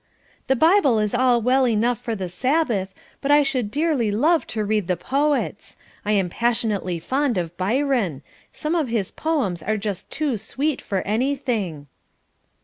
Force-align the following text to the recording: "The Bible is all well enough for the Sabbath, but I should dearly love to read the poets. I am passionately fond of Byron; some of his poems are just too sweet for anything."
"The 0.47 0.55
Bible 0.55 0.97
is 0.97 1.13
all 1.13 1.43
well 1.43 1.67
enough 1.67 1.99
for 1.99 2.15
the 2.15 2.27
Sabbath, 2.27 2.91
but 3.21 3.29
I 3.29 3.43
should 3.43 3.69
dearly 3.69 4.09
love 4.09 4.47
to 4.47 4.65
read 4.65 4.87
the 4.87 4.97
poets. 4.97 5.77
I 6.03 6.13
am 6.13 6.27
passionately 6.27 6.97
fond 6.97 7.37
of 7.37 7.55
Byron; 7.55 8.23
some 8.51 8.73
of 8.73 8.87
his 8.87 9.11
poems 9.11 9.61
are 9.61 9.77
just 9.77 10.09
too 10.09 10.37
sweet 10.37 10.81
for 10.81 11.01
anything." 11.03 11.85